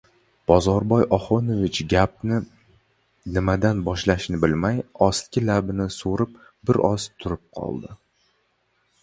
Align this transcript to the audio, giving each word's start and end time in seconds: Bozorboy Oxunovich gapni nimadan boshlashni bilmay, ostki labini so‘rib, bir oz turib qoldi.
Bozorboy 0.51 1.03
Oxunovich 1.17 1.81
gapni 1.93 2.39
nimadan 3.35 3.83
boshlashni 3.91 4.41
bilmay, 4.47 4.81
ostki 5.09 5.45
labini 5.51 5.89
so‘rib, 5.99 6.35
bir 6.71 6.83
oz 6.91 7.07
turib 7.23 7.47
qoldi. 7.61 7.95